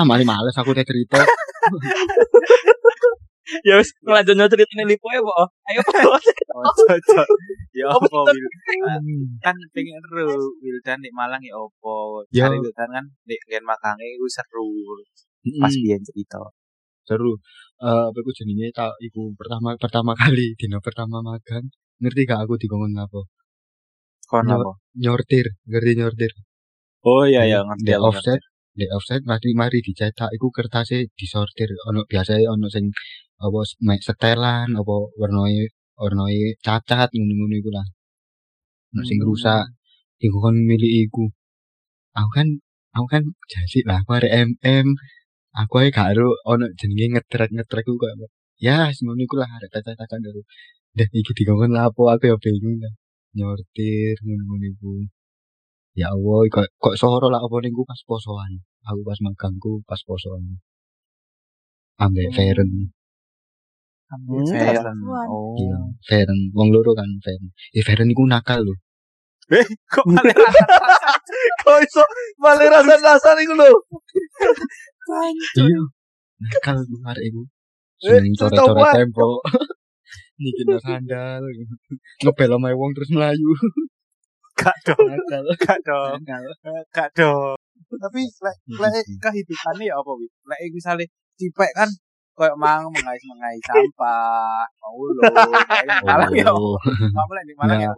Ah, 0.00 0.04
mali 0.08 0.24
males 0.24 0.56
aku 0.56 0.72
teh 0.72 0.86
cerita. 0.88 1.20
Ya 3.68 3.76
wis 3.76 3.92
ngelanjutnya 4.00 4.48
ceritanya 4.48 4.84
lipo 4.88 5.04
ya, 5.12 5.20
Po. 5.20 5.32
Ayo, 5.68 5.80
Po. 5.84 6.16
oh 6.56 6.64
cocok 6.64 7.28
ya 7.76 7.86
Apa 7.92 8.00
apa 8.08 8.32
itu? 8.32 8.48
Wil 8.72 8.96
kan 9.44 9.56
pengen 9.76 10.00
seru 10.00 10.48
Wildan 10.64 10.98
di 11.04 11.10
Malang 11.12 11.42
ya 11.44 11.52
opo 11.60 12.24
Ya. 12.32 12.48
cari 12.48 12.56
Wildan 12.64 12.88
kan 12.88 13.04
di 13.28 13.36
gen 13.44 13.64
makange 13.68 14.00
itu 14.16 14.24
seru 14.32 14.64
pas 15.60 15.68
biyen 15.76 16.00
cerita 16.00 16.40
seru. 17.04 17.36
Eh, 17.84 18.04
apa 18.08 18.16
iku 18.16 18.32
jenenge 18.32 18.72
tak 18.72 18.96
iku 19.04 19.36
pertama 19.36 19.76
pertama 19.76 20.16
kali 20.16 20.56
dino 20.56 20.80
pertama 20.80 21.20
magang. 21.20 21.68
Ngerti 22.00 22.24
gak 22.24 22.48
aku 22.48 22.56
dikongkon 22.56 22.96
ngapa? 22.96 23.20
kon 24.24 24.48
apa 24.48 24.72
Nyortir, 24.96 25.46
ngerti 25.68 25.92
nyortir. 26.00 26.32
oh 27.04 27.28
iya 27.28 27.44
ya 27.44 27.60
ngerti 27.60 27.84
di 27.84 27.92
offset 28.74 28.80
di 28.80 28.86
offset 28.96 29.20
mari 29.30 29.50
mari 29.54 29.78
dicetak 29.86 30.30
iku 30.36 30.50
kertasnya 30.50 31.06
disortir. 31.18 31.70
Ono 31.88 32.00
biasanya 32.10 32.50
ono 32.54 32.66
sing 32.74 32.90
apa 33.38 33.58
setelan 34.06 34.68
apa 34.80 34.94
warnai 35.20 35.68
warnai 36.00 36.58
cacat 36.66 37.08
ngono-ngono 37.14 37.54
iku 37.60 37.70
lah. 37.76 37.86
Ono 38.94 39.02
sing 39.06 39.18
Hmm. 39.20 39.26
rusak 39.30 39.64
iku 40.18 40.36
kon 40.44 40.56
milih 40.70 40.92
iku. 41.06 41.24
Aku 42.18 42.30
kan 42.36 42.48
aku 42.96 43.06
kan 43.14 43.22
jasi 43.52 43.78
lah 43.88 44.02
aku 44.02 44.10
arek 44.18 44.32
MM 44.48 44.86
aku 45.60 45.74
ae 45.82 45.88
gak 45.96 46.08
ero 46.14 46.28
ono 46.52 46.66
jenenge 46.78 47.06
ngetrek 47.14 47.50
ngetrek 47.54 47.84
iku 47.86 47.94
kok. 48.02 48.10
Ya 48.58 48.90
ngono 48.90 49.20
iku 49.26 49.34
lah 49.42 49.48
arek 49.56 49.70
cacat-cacat 49.74 50.18
karo. 50.24 50.42
Dan 50.96 51.08
iki 51.20 51.32
dikongkon 51.38 51.70
lapo 51.78 52.02
aku 52.12 52.24
ya 52.30 52.36
bingung 52.42 52.78
lah. 52.82 52.94
Nyortir 53.36 54.14
ngono-ngono 54.24 54.66
iku 54.72 54.90
ya 55.94 56.10
Allah 56.10 56.38
kok 56.50 56.66
kok 56.78 56.94
soro 56.98 57.26
lah 57.30 57.40
apa 57.42 57.56
niku 57.62 57.82
pas 57.86 58.00
posoan? 58.04 58.52
Aku 58.84 59.00
pas 59.06 59.18
magangku 59.22 59.80
pas 59.88 60.00
posoan. 60.02 60.58
Ambek 62.02 62.26
Hmm. 62.30 62.36
Feren. 62.36 62.70
Ambil 64.10 64.42
Hmm, 64.42 64.50
Feren. 64.50 64.96
oh. 65.30 65.54
Iya 65.54 65.78
Feren. 66.04 66.38
Wong 66.52 66.68
loro 66.74 66.92
kan 66.92 67.06
Feren. 67.22 67.54
Ya 67.70 67.82
Feren 67.86 68.10
iku 68.10 68.26
nakal 68.26 68.60
lho. 68.66 68.74
Eh 69.52 69.66
kok 69.92 70.04
malah 70.08 70.34
Kok 71.64 71.78
iso 71.84 72.02
malah 72.42 72.66
rasa-rasa 72.80 73.38
iku 73.38 73.54
lho. 73.54 73.70
iya 75.54 75.80
nakal 76.42 76.76
arek 76.82 77.24
iku. 77.30 77.42
Eh, 78.04 78.20
seneng 78.20 78.34
coret-coret 78.36 78.84
apa? 78.84 78.90
tembok. 79.00 79.38
Nyikin 80.42 80.66
sandal. 80.82 81.42
Ngebel 82.20 82.50
sama 82.52 82.68
wong 82.74 82.90
terus 82.92 83.10
melayu 83.14 83.48
gak 84.56 84.76
dong. 84.86 85.10
Gak 85.58 85.78
dong. 85.84 86.18
Gak 86.94 87.08
dong. 87.14 87.56
Tapi 87.94 88.20
lek 88.26 88.56
lek 88.80 89.06
kehidupannya 89.22 89.84
ya 89.90 89.94
apa 89.98 90.10
wi? 90.18 90.26
Lek 90.48 90.58
misalnya 90.72 91.06
cipek 91.38 91.70
kan 91.74 91.90
kayak 92.34 92.58
mang 92.58 92.82
mengais 92.90 93.22
mengais 93.30 93.62
sampah 93.62 94.66
mau 94.82 95.06
lo 95.06 95.22
malah 96.02 96.26
ya 96.34 96.50
mau 97.14 97.30
lek 97.30 97.44
di 97.46 97.54
malang 97.54 97.78
ya 97.78 97.92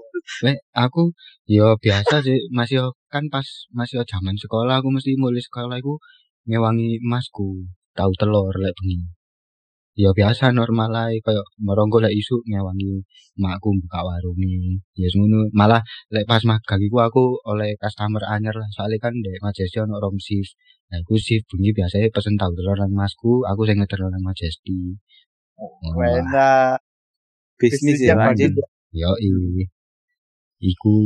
Lek 0.45 0.61
aku 0.77 1.09
ya 1.49 1.73
biasa 1.81 2.21
sih 2.21 2.45
masih 2.53 2.85
kan 3.09 3.25
pas 3.33 3.49
masih 3.73 4.05
zaman 4.05 4.37
sekolah 4.37 4.85
aku 4.85 4.93
mesti 4.93 5.17
mulai 5.17 5.41
sekolah 5.41 5.81
aku 5.81 5.97
ngewangi 6.45 7.01
emasku 7.01 7.65
tahu 7.97 8.13
telur 8.21 8.53
lek 8.61 8.77
bengi 8.77 9.09
ya 9.97 10.13
biasa 10.13 10.53
normal 10.53 10.93
ae 11.09 11.25
koyo 11.25 11.43
merongko 11.57 12.05
lek 12.05 12.13
isu 12.13 12.45
ngewangi 12.45 13.01
makku 13.41 13.69
buka 13.81 14.01
warung 14.05 14.37
ya 14.93 15.09
ngono. 15.17 15.49
Malah 15.57 15.81
lek 16.13 16.29
pas 16.29 16.45
magang 16.45 16.81
iku 16.85 17.01
aku 17.01 17.25
oleh 17.49 17.81
customer 17.81 18.23
anyar 18.29 18.53
lah. 18.61 18.69
Soalnya 18.77 19.01
kan 19.01 19.17
dek 19.25 19.41
Majesty 19.41 19.77
ono 19.81 19.97
rom 19.97 20.17
shift. 20.21 20.53
Nah 20.93 21.01
iku 21.01 21.17
shift 21.17 21.49
bengi 21.49 21.73
biasanya 21.73 22.13
pesen 22.13 22.37
tahu 22.37 22.53
telur 22.53 22.77
nang 22.77 22.93
masku 22.93 23.33
aku 23.49 23.65
sing 23.65 23.81
ngeter 23.81 24.01
nang 24.05 24.21
Majesty. 24.21 25.01
Lah. 25.57 26.21
Enak. 26.21 26.79
bisnis 27.57 28.05
ya 28.05 28.13
yang 28.13 28.37
anjing 28.37 28.53
yo 28.93 29.17
iku 30.61 30.97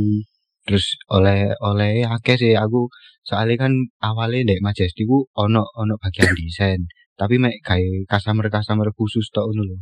terus 0.67 0.99
oleh 1.07 1.55
oleh 1.63 2.03
akeh 2.03 2.35
sih. 2.35 2.53
Aku 2.59 2.91
soalnya 3.23 3.55
kan 3.67 3.71
awalnya 4.03 4.51
dek 4.51 4.59
Majesty 4.59 5.07
ku 5.07 5.31
ono 5.31 5.63
ono 5.79 5.95
bagian 5.95 6.35
desain 6.35 6.83
tapi 7.21 7.37
mek 7.37 7.61
gawe 7.61 7.89
customer 8.09 8.49
customer 8.49 8.89
khusus 8.97 9.29
tok 9.29 9.45
ngono 9.53 9.61
lho. 9.69 9.77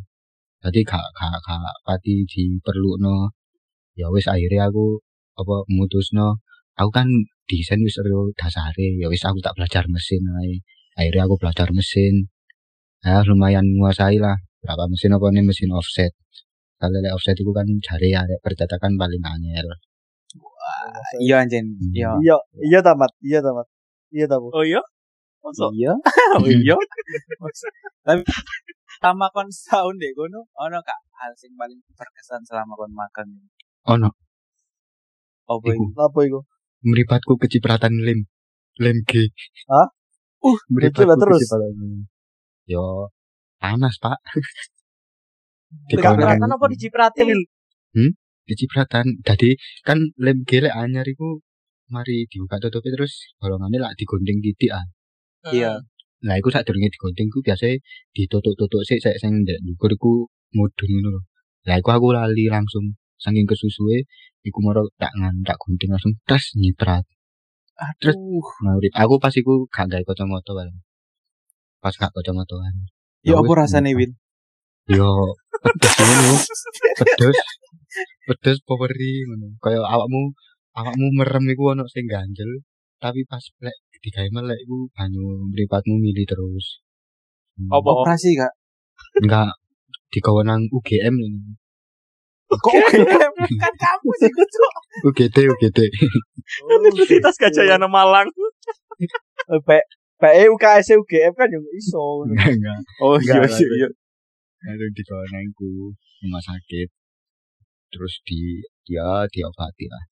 Jadi 0.59 0.83
gak 0.83 1.07
gak 1.15 1.39
gak 1.39 1.75
pati 1.87 2.27
diperlukno. 2.27 3.31
Ya 3.95 4.11
wis 4.11 4.27
akhirnya 4.27 4.67
aku 4.67 4.99
apa 5.39 5.63
mutusno 5.71 6.43
aku 6.75 6.91
kan 6.91 7.07
desain 7.47 7.79
wis 7.79 7.95
ero 8.03 8.27
dasare. 8.35 8.99
Ya 8.99 9.07
wis 9.07 9.23
aku 9.23 9.39
tak 9.39 9.55
belajar 9.55 9.87
mesin 9.87 10.19
ae. 10.43 10.59
Akhirnya 10.99 11.31
aku 11.31 11.39
belajar 11.39 11.71
mesin. 11.71 12.27
Ya 13.07 13.23
lumayan 13.23 13.63
menguasai 13.71 14.19
lah. 14.19 14.35
Berapa 14.59 14.91
mesin 14.91 15.15
apa 15.15 15.31
nih? 15.31 15.43
Mesin 15.47 15.71
offset. 15.71 16.11
Kalau 16.75 16.99
offset 17.15 17.39
itu 17.39 17.51
kan 17.55 17.67
jari 17.79 18.11
ya 18.11 18.27
percetakan 18.43 18.99
paling 18.99 19.23
angel. 19.23 19.67
Iya 21.23 21.47
anjing. 21.47 21.65
Iya. 21.95 22.19
Iya, 22.19 22.35
iya 22.67 22.79
tamat, 22.83 23.11
iya 23.23 23.39
tamat. 23.39 23.67
Iya 24.11 24.25
tamat. 24.27 24.51
Oh 24.51 24.63
iya? 24.67 24.83
Masa? 25.39 25.65
iya 25.73 25.93
Oh 26.37 26.45
iya? 26.45 26.75
tapi 28.07 28.23
sama 28.99 29.31
kon 29.31 29.47
setahun 29.47 29.95
deh 29.95 30.11
kono 30.11 30.43
ono 30.59 30.77
kak 30.83 30.99
hal 31.15 31.31
sing 31.39 31.55
paling 31.55 31.79
berkesan 31.95 32.43
selama 32.43 32.75
kon 32.75 32.91
makan 32.91 33.27
ono 33.87 34.09
apa 35.47 35.65
iku 35.65 35.83
iku 35.89 35.97
Apa 35.97 36.19
iku? 36.27 36.39
meripatku 36.83 37.33
kecipratan 37.39 37.93
lem 38.03 38.27
lem 38.77 38.97
G 39.07 39.31
Hah? 39.71 39.87
uh 40.43 40.57
lah 41.07 41.17
terus. 41.19 41.39
kecipratan 41.39 41.73
lem. 41.79 42.07
yo 42.67 43.07
panas 43.59 43.95
pak 43.97 44.19
Enggak, 45.69 46.17
Dikonek. 46.17 46.25
Cipratan 46.25 46.49
apa 46.49 46.65
dicipratin? 46.73 47.27
kecipratan 48.49 49.05
jadi 49.21 49.49
kan 49.85 49.99
lem 50.17 50.41
G 50.43 50.65
lek 50.65 50.73
anyar 50.73 51.05
iku 51.05 51.39
mari 51.89 52.25
dibuka 52.29 52.57
tutupi 52.61 52.89
terus 52.89 53.33
golongannya 53.37 53.79
lah 53.81 53.91
digunting 53.97 54.41
titik 54.41 54.73
ah 54.73 54.85
iya 55.51 55.79
Nah, 56.19 56.35
iku 56.35 56.51
sadurunge 56.51 56.91
digunting 56.91 57.31
ku 57.31 57.39
biasanya 57.39 57.79
ditutuk-tutuk 58.11 58.83
sik 58.83 58.99
sik 58.99 59.15
sing 59.23 59.31
ndek 59.47 59.63
ndukur 59.63 59.87
iku 59.95 60.27
mudhun 60.51 60.89
ngono 60.91 61.09
lho. 61.15 61.21
Lah 61.63 61.79
iku 61.79 61.95
aku 61.95 62.11
lali 62.11 62.51
langsung 62.51 62.99
saking 63.15 63.47
kesusuhe 63.47 64.03
iku 64.43 64.59
moro 64.59 64.91
tak 64.99 65.15
ngan 65.15 65.47
tak 65.47 65.55
gunting 65.63 65.91
langsung 65.95 66.19
tes 66.27 66.43
nyiprat. 66.59 67.07
Terus 68.03 68.19
aduh 68.19 68.47
ngurip. 68.67 68.91
Aku 68.99 69.15
pas 69.23 69.31
iku 69.31 69.63
gak 69.71 69.87
gawe 69.87 70.03
kacamata 70.03 70.51
bareng. 70.51 70.77
Pas 71.79 71.95
gak 71.95 72.11
kacamataan. 72.11 72.91
ya 73.23 73.35
apa 73.39 73.51
wis, 73.51 73.59
rasane 73.59 73.91
nyiprat. 73.95 73.99
Win 73.99 74.11
Yo 74.99 75.09
pedes 75.63 75.93
ngono. 76.03 76.35
Pedes. 76.99 77.37
Pedes 78.27 78.57
poweri 78.67 79.23
ngono. 79.23 79.55
Kaya 79.63 79.79
awakmu 79.87 80.35
awakmu 80.75 81.07
merem 81.15 81.47
iku 81.47 81.71
ono 81.71 81.87
sing 81.87 82.11
ganjel, 82.11 82.67
tapi 82.99 83.23
pas 83.23 83.43
lek 83.63 83.77
digawe 83.99 84.29
melek 84.31 84.59
iku 84.63 84.87
banyu 84.95 85.23
mripatmu 85.51 85.95
mili 85.99 86.23
terus. 86.23 86.79
Hmm. 87.59 87.69
Apa? 87.75 87.89
operasi 88.03 88.39
kak 88.39 88.53
Enggak 89.19 89.51
digawe 90.11 90.41
nang 90.47 90.63
UGM 90.71 91.15
ini. 91.19 91.53
kok 92.49 92.71
UGM 92.73 93.33
kan 93.61 93.73
kamu 93.77 94.09
sih 94.23 94.31
kucuk 94.31 94.73
UGD 95.11 95.37
UGD. 95.53 95.79
Universitas 96.65 97.35
Gajah 97.37 97.65
Yana 97.75 97.85
Malang. 97.85 98.27
Eh, 99.51 99.61
P 99.67 99.69
PE 100.19 100.43
UKS 100.51 100.99
UGM 100.99 101.33
kan 101.35 101.47
yo 101.51 101.59
iso. 101.75 102.25
Enggak 102.27 102.55
enggak. 102.55 102.79
oh 103.03 103.15
Enggak, 103.15 103.35
iya 103.37 103.43
enggak. 103.45 103.59
iya 103.59 103.87
iya 104.65 104.73
Itu 104.75 104.85
digawe 104.97 105.25
nang 105.31 105.43
iku 105.47 105.69
rumah 106.23 106.41
sakit. 106.43 106.89
Terus 107.89 108.13
di 108.27 108.59
dia 108.83 109.27
diobati 109.31 109.85
lah. 109.87 110.03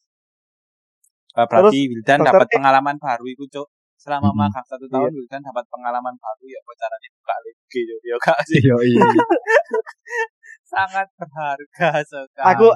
Eh, 1.37 1.45
berarti 1.45 1.79
Wildan 1.91 2.19
dapat 2.25 2.47
pengalaman 2.49 2.97
baru 2.97 3.25
iku 3.27 3.45
cuk 3.49 3.67
selama 4.07 4.31
Mhm. 4.31 4.39
magang 4.39 4.63
satu 4.63 4.87
tahun 4.87 5.11
Wildan 5.11 5.43
dapat 5.43 5.67
pengalaman 5.67 6.15
baru 6.15 6.43
ya 6.47 6.59
apa 6.63 6.71
caranya 6.79 7.09
buka 7.11 7.33
LG 7.43 7.73
yo 7.83 7.95
yo 8.07 8.15
kak 8.23 8.39
sih 8.47 8.59
Iya 8.71 8.75
iya. 8.87 9.03
sangat 10.71 11.07
berharga 11.19 11.89
sekali 12.07 12.47
Aku 12.55 12.67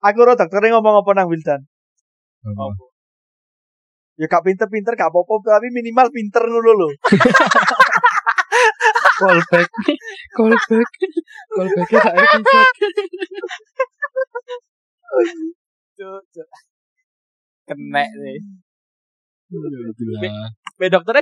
aku 0.00 0.18
ro 0.24 0.32
dokternya 0.32 0.72
ngomong 0.76 1.04
apa 1.04 1.10
nang 1.12 1.28
Wildan. 1.28 1.60
Apa? 2.48 2.64
Ya 4.16 4.24
gak 4.24 4.44
pinter-pinter 4.44 4.96
gak 4.96 5.08
apa-apa 5.08 5.60
tapi 5.60 5.68
minimal 5.68 6.08
pinter 6.08 6.40
ngono 6.44 6.72
lho. 6.72 6.88
Callback. 9.20 9.68
Callback. 10.32 10.88
Callback 11.50 11.88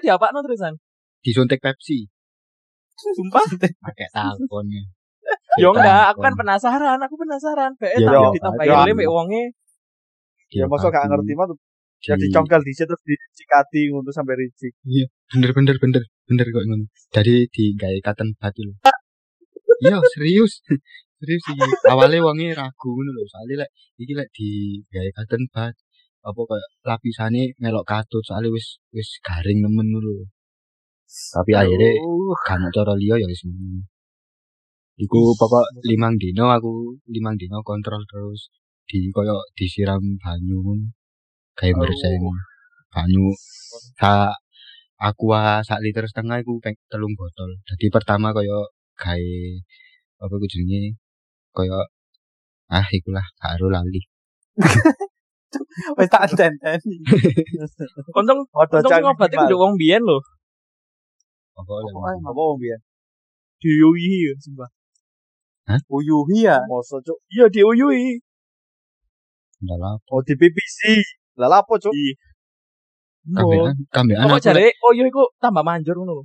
Be 0.09 0.16
dokternya 0.16 0.16
di 0.16 0.16
apa 0.16 0.27
no 0.33 0.40
terusan? 0.40 0.75
Disuntik 1.21 1.61
Pepsi. 1.61 2.09
Sumpah? 2.97 3.44
Pakai 3.85 4.09
talkonnya. 4.14 4.83
Yo 5.61 5.75
enggak, 5.75 6.14
aku 6.14 6.25
kan 6.25 6.35
penasaran, 6.38 6.99
aku 7.03 7.14
penasaran. 7.18 7.71
Be 7.77 7.92
Ya, 7.99 8.09
tak 8.09 8.14
ya, 8.16 8.29
ditambahin 8.33 8.71
ya. 8.73 8.87
lem 8.88 8.97
mek 8.97 9.11
wonge. 9.11 9.42
Ya 10.49 10.64
mosok 10.64 10.90
gak 10.94 11.12
ngerti 11.12 11.37
mah 11.37 11.47
ya 12.05 12.14
Di- 12.14 12.31
dicongkel 12.31 12.62
dhisik 12.62 12.87
terus 12.87 13.03
dicikati 13.03 13.90
ngono 13.90 14.11
sampai 14.14 14.38
ricik. 14.38 14.73
bener 15.35 15.51
bener 15.51 15.77
bener 15.83 16.03
bener 16.31 16.47
kok 16.47 16.64
ngono 16.64 16.85
dari 17.11 17.51
di 17.51 17.75
gawe 17.75 17.99
cotton 18.07 18.33
bud 18.38 18.55
lho 18.64 18.73
iya 19.83 19.99
serius 20.14 20.62
serius 21.21 21.42
iki 21.53 21.66
awalnya 21.90 22.23
wonge 22.23 22.55
ragu 22.55 22.88
ngono 22.94 23.11
lho 23.18 23.23
soalnya 23.27 23.66
lek 23.66 23.71
iki 23.99 24.12
lek 24.14 24.29
di 24.31 24.79
gawe 24.88 25.11
cotton 25.18 25.42
bud 25.53 25.75
apa 26.24 26.40
kayak 26.50 26.68
lapisane 26.83 27.42
melok 27.62 27.87
katut 27.87 28.22
soalnya 28.26 28.50
wis 28.50 28.83
wis 28.90 29.09
garing 29.22 29.62
nemen 29.62 29.87
ngono 29.92 30.11
lho. 30.18 30.26
Tapi 31.09 31.52
akhirnya 31.57 31.90
kan 32.44 32.61
cara 32.74 32.92
liya 32.98 33.16
ya 33.22 33.26
wis 33.31 33.42
iku 34.98 35.20
pokok 35.38 35.66
limang 35.87 36.18
dino 36.18 36.50
aku 36.50 36.98
limang 37.14 37.38
dino 37.38 37.62
kontrol 37.62 38.02
terus. 38.11 38.50
Di 38.88 39.12
koyo 39.12 39.37
disiram 39.52 40.00
banyu 40.22 40.59
kayak 41.59 41.76
bersih 41.76 42.16
banyu. 42.92 43.26
Sa 44.00 44.33
aqua 44.98 45.62
sak 45.62 45.81
liter 45.85 46.04
setengah 46.11 46.42
iku 46.42 46.59
peng 46.59 46.76
telung 46.90 47.14
botol. 47.14 47.50
Jadi 47.68 47.87
pertama 47.94 48.35
kaya 48.37 48.59
gawe 48.98 49.35
apa 50.24 50.33
iku 50.35 50.46
jenenge? 50.50 50.98
Kaya 51.54 51.78
ah 52.68 52.87
ikulah 52.92 53.26
karo 53.40 53.66
lali. 53.72 54.02
wes 55.97 56.09
tak 56.13 56.29
tenten 56.39 56.79
Untung 58.19 58.39
untung 58.53 58.91
ngobat 59.05 59.31
iku 59.33 59.57
wong 59.57 59.75
biyen 59.81 60.03
lho. 60.05 60.19
Apa 61.59 61.73
Apa 61.83 62.41
wong 62.49 62.59
biyen? 62.63 62.81
Diuyuhi 63.59 64.31
ya, 64.31 64.35
sumpah. 64.39 64.71
uyuhi 65.91 66.47
ya 66.47 66.57
Mosok 66.71 67.01
cuk. 67.07 67.19
Iya 67.33 67.47
diuyuhi. 67.51 68.23
Ndalah 69.65 69.99
Oh 70.15 70.23
di 70.23 70.35
PPC. 70.39 70.79
Lah 71.41 71.49
lapo 71.51 71.75
cuk? 71.83 71.95
kambean 73.29 73.77
kambean 73.93 74.25
Apa 74.25 74.39
aku 74.39 74.41
lek- 74.41 74.45
jare 74.47 74.67
uyuh 74.89 75.07
iku 75.11 75.23
tambah 75.43 75.61
manjur 75.67 75.97
ngono. 76.01 76.25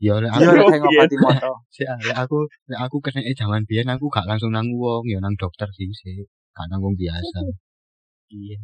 ya 0.00 0.16
lek 0.20 0.28
iya 0.28 0.48
aku 0.48 0.56
lek 0.60 0.66
kayak 0.68 0.80
ngobati 0.84 1.16
moto 1.20 1.52
sik 1.74 1.86
ah, 1.88 1.98
lek 2.00 2.16
aku 2.24 2.36
lek 2.68 2.80
aku 2.84 2.96
kena 3.04 3.20
jaman 3.36 3.62
biyen 3.68 3.88
aku 3.88 4.06
gak 4.12 4.28
langsung 4.28 4.52
nang 4.52 4.68
wong 4.76 5.04
ya 5.08 5.18
nang 5.24 5.34
dokter 5.40 5.68
sih 5.76 5.88
sih 5.92 6.24
gak 6.56 6.66
nang 6.68 6.80
wong 6.84 6.94
biasa. 7.00 7.38
Iya. 8.30 8.58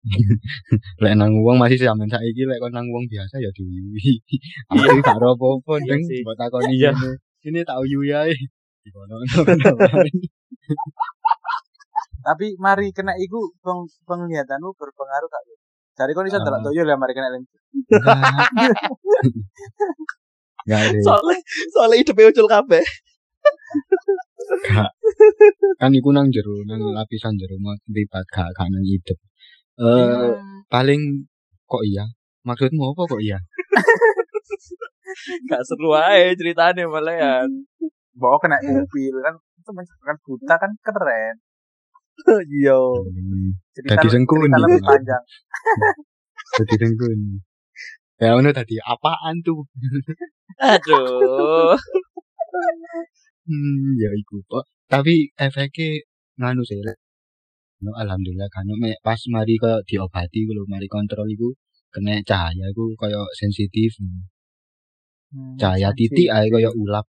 lek 1.04 1.12
nang 1.20 1.32
wong 1.44 1.60
masih 1.60 1.76
sampean 1.76 2.08
saiki 2.08 2.48
lek 2.48 2.56
kon 2.56 2.72
nang 2.72 2.88
wong 2.88 3.04
biasa 3.04 3.36
ya 3.36 3.50
diwiwi. 3.52 4.24
Aku 4.72 4.96
gak 5.04 5.20
ro 5.20 5.36
apa-apa 5.36 5.72
Iya 5.76 5.84
ndeng 5.84 6.02
sih. 6.08 6.20
mbok 6.24 6.36
takoni 6.40 6.74
Iya. 6.80 6.90
ngene. 6.96 7.10
Ini 7.44 7.58
tak 7.68 7.76
uyuwi 7.84 8.08
ae. 8.16 8.32
Tapi 12.20 12.46
mari 12.60 12.92
kena 12.96 13.12
iku 13.16 13.52
peng, 13.64 13.84
penglihatanmu 14.08 14.72
berpengaruh 14.76 15.28
gak 15.28 15.44
Dari 16.00 16.16
kau 16.16 16.24
bisa 16.24 16.40
Ah. 16.40 16.44
delok 16.48 16.60
toyo 16.64 16.82
lah 16.88 16.96
mari 16.96 17.12
kena 17.12 17.28
lem. 17.36 17.44
Soalnya 21.04 21.36
soalnya 21.72 21.96
hidupe 22.00 22.24
ucul 22.24 22.48
kabeh. 22.48 22.84
Kan 25.80 25.92
iku 25.96 26.10
nang 26.12 26.28
jero, 26.34 26.60
nang 26.68 26.80
lapisan 26.92 27.36
jero 27.40 27.56
mau 27.60 27.72
lipat 27.88 28.24
gak 28.28 28.48
gak 28.56 28.68
nang 28.68 28.84
hidup. 28.84 29.18
Eh 29.80 30.32
paling 30.68 31.24
kok 31.64 31.82
iya? 31.86 32.04
Maksudmu 32.44 32.92
apa 32.92 33.02
kok 33.06 33.20
iya? 33.20 33.38
Gak 35.50 35.62
seru 35.66 35.92
aja 35.92 36.32
ceritanya 36.36 36.84
malahan. 36.86 37.50
bawa 38.14 38.36
kena 38.42 38.60
mobil 38.60 39.14
kan 39.24 39.32
itu 39.32 39.70
menciptakan 39.72 40.16
buta 40.24 40.54
kan 40.56 40.70
keren 40.84 41.36
Iya. 42.60 42.76
Cerita, 43.72 43.96
Dadi 43.96 44.08
sengkuni. 44.12 44.44
cerita 44.44 44.58
lebih 44.60 44.82
panjang 44.84 45.24
Dadi 46.60 46.74
tengkun. 46.76 47.20
Ya 48.20 48.36
ono 48.36 48.52
tadi 48.52 48.76
apaan 48.76 49.40
tuh? 49.40 49.64
Aduh. 50.60 51.72
Hmm, 53.50 53.98
ya 54.02 54.10
iku 54.20 54.36
kok. 54.50 54.64
Tapi 54.92 55.14
efeknya 55.46 55.88
nganu 56.38 56.62
sih. 56.68 56.78
No, 57.82 57.90
alhamdulillah 58.02 58.48
kan 58.54 58.68
mek 58.82 59.00
pas 59.06 59.20
mari 59.34 59.54
koyo 59.62 59.78
diobati 59.88 60.40
lho, 60.56 60.62
mari 60.72 60.86
kontrol 60.94 61.26
iku 61.34 61.48
kena 61.92 62.14
cahaya 62.30 62.64
iku 62.72 62.84
koyo 63.00 63.22
sensitif. 63.40 63.90
Hmm, 63.98 64.22
Cahaya 65.60 65.90
titik 65.98 66.28
ae 66.36 66.46
koyo 66.54 66.70
ulap. 66.82 67.06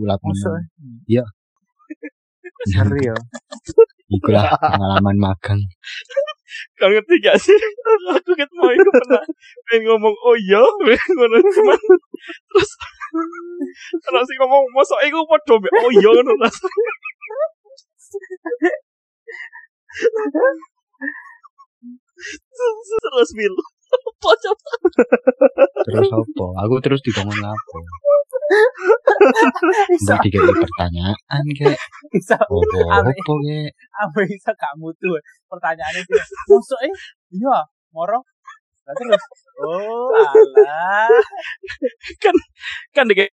Ulap. 0.00 0.20
Iya. 1.10 1.24
Ngeri 2.70 3.02
ya. 3.10 3.16
Ikulah 4.16 4.46
pengalaman 4.62 5.16
magang. 5.24 5.60
Kau 6.78 6.88
ngerti 6.90 7.14
gak 7.22 7.36
sih? 7.38 7.54
Aku 8.18 8.32
ket 8.34 8.50
mau 8.56 8.70
iku 8.70 8.90
pernah 8.90 9.22
pengen 9.70 9.82
ngomong 9.90 10.14
oh 10.26 10.36
iya, 10.36 10.62
ngono 11.16 11.36
cuman 11.38 11.80
terus 12.50 12.70
terus 14.04 14.24
sih 14.26 14.36
ngomong 14.38 14.64
iku 15.06 15.18
padha 15.26 15.54
mbek 15.58 15.72
oh 15.74 15.90
iya 15.94 16.10
ngono 16.10 16.32
rasanya. 16.38 16.92
terus 22.50 23.30
coba 24.42 24.70
Terus 25.86 26.08
apa? 26.12 26.44
Aku 26.66 26.74
terus 26.84 27.00
dikongkon 27.02 27.42
apa? 27.42 27.78
bisa. 29.94 30.14
Dikasih 30.20 30.54
pertanyaan 30.58 31.44
kayak 31.56 31.78
bisa. 32.14 32.36
Apa 32.36 32.78
apa 33.00 33.10
kayak 33.14 33.70
apa 33.94 34.18
bisa 34.26 34.50
kamu 34.54 34.88
tuh 34.98 35.16
pertanyaannya 35.50 36.02
dia 36.06 36.24
masuk 36.50 36.80
eh 36.82 36.94
iya 37.34 37.56
moro. 37.94 38.20
Lah 38.86 38.94
terus? 38.98 39.24
Oh 39.62 40.10
alah. 40.14 41.08
Kan 42.94 43.06
dek 43.10 43.30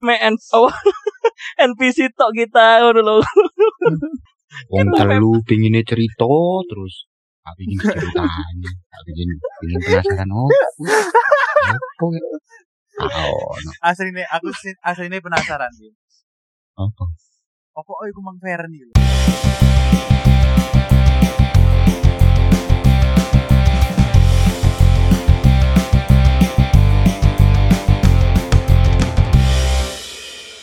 main 0.00 0.34
oh 0.56 0.72
NPC 1.68 2.16
tok 2.16 2.32
kita 2.32 2.80
ngono 2.80 3.00
lho. 3.04 3.16
wong 4.72 4.88
telu 4.96 5.32
pingine 5.44 5.84
cerita 5.84 6.26
terus 6.66 7.06
tak 7.44 7.54
pingin 7.60 7.78
ceritanya 7.78 8.70
tak 8.90 9.00
pingin 9.06 9.28
pingin 9.60 9.78
penasaran 9.84 10.28
oh 10.32 10.48
apa 11.70 12.06
Oh, 13.00 13.56
asli 13.80 14.12
nih, 14.12 14.28
aku 14.28 14.52
asli 14.84 15.08
penasaran 15.24 15.72
nih. 15.80 15.88
Apa? 16.76 17.04
Apa 17.72 17.92
oh, 17.96 18.04
iku 18.04 18.20
mang 18.20 18.36
Ferni 18.36 18.84
lho. 18.84 18.92